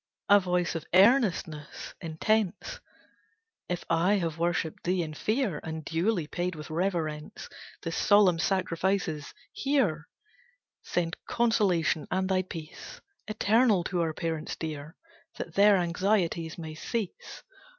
A 0.29 0.39
voice 0.39 0.73
of 0.73 0.83
earnestness 0.95 1.93
intense, 2.01 2.79
"If 3.69 3.85
I 3.87 4.15
have 4.15 4.39
worshipped 4.39 4.83
Thee 4.83 5.03
in 5.03 5.13
fear 5.13 5.59
And 5.63 5.85
duly 5.85 6.25
paid 6.25 6.55
with 6.55 6.71
reverence 6.71 7.47
The 7.83 7.91
solemn 7.91 8.39
sacrifices, 8.39 9.35
hear! 9.53 10.07
Send 10.81 11.17
consolation, 11.27 12.07
and 12.09 12.27
thy 12.27 12.41
peace 12.41 12.99
Eternal, 13.27 13.83
to 13.83 14.01
our 14.01 14.15
parents 14.15 14.55
dear, 14.55 14.95
That 15.37 15.53
their 15.53 15.77
anxieties 15.77 16.57
may 16.57 16.73
cease. 16.73 17.43